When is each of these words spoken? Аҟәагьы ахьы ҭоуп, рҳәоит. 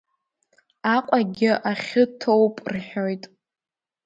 Аҟәагьы 0.95 1.51
ахьы 1.71 2.03
ҭоуп, 2.19 2.55
рҳәоит. 2.73 3.23